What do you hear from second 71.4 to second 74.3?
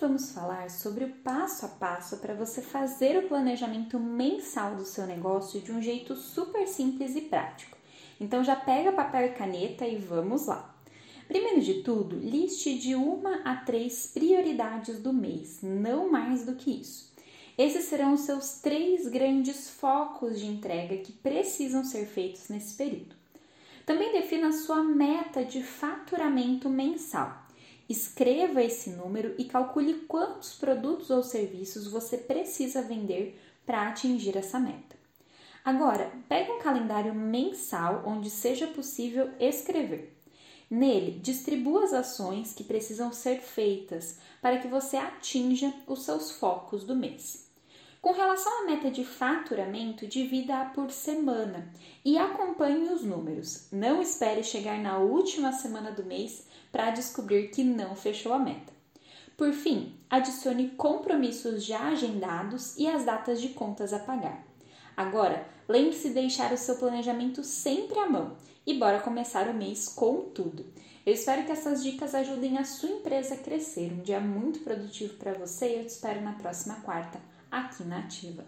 que essas dicas ajudem a sua empresa a crescer. Um dia